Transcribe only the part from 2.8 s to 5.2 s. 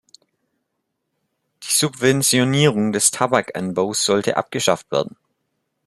des Tabakanbaus sollte abgeschafft werden.